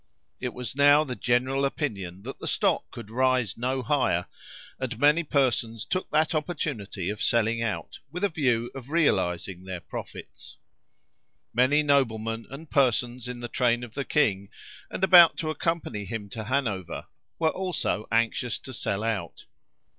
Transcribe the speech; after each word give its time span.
It 0.39 0.55
was 0.55 0.75
now 0.75 1.03
the 1.03 1.15
general 1.15 1.63
opinion 1.63 2.23
that 2.23 2.39
the 2.39 2.47
stock 2.47 2.89
could 2.89 3.11
rise 3.11 3.55
no 3.55 3.83
higher, 3.83 4.25
and 4.79 4.97
many 4.97 5.21
persons 5.21 5.85
took 5.85 6.09
that 6.09 6.33
opportunity 6.33 7.11
of 7.11 7.21
selling 7.21 7.61
out, 7.61 7.99
with 8.11 8.23
a 8.23 8.29
view 8.29 8.71
of 8.73 8.89
realising 8.89 9.63
their 9.63 9.79
profits. 9.79 10.57
Many 11.53 11.83
noblemen 11.83 12.47
and 12.49 12.67
persons 12.67 13.27
in 13.27 13.41
the 13.41 13.47
train 13.47 13.83
of 13.83 13.93
the 13.93 14.03
king, 14.03 14.49
and 14.89 15.03
about 15.03 15.37
to 15.37 15.51
accompany 15.51 16.05
him 16.05 16.29
to 16.29 16.45
Hanover, 16.45 17.05
were 17.37 17.49
also 17.51 18.07
anxious 18.11 18.57
to 18.61 18.73
sell 18.73 19.03
out. 19.03 19.45